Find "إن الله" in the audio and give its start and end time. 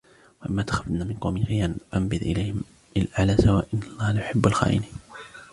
3.73-4.11